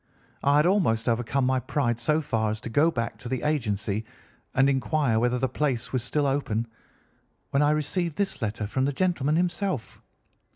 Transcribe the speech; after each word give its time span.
I 0.43 0.55
had 0.55 0.65
almost 0.65 1.07
overcome 1.07 1.45
my 1.45 1.59
pride 1.59 1.99
so 1.99 2.21
far 2.21 2.49
as 2.49 2.59
to 2.61 2.71
go 2.71 2.89
back 2.89 3.19
to 3.19 3.29
the 3.29 3.43
agency 3.43 4.03
and 4.55 4.67
inquire 4.67 5.19
whether 5.19 5.37
the 5.37 5.47
place 5.47 5.93
was 5.93 6.01
still 6.03 6.25
open 6.25 6.65
when 7.51 7.61
I 7.61 7.69
received 7.69 8.15
this 8.17 8.41
letter 8.41 8.65
from 8.65 8.85
the 8.85 8.93
gentleman 8.93 9.35
himself. 9.35 10.01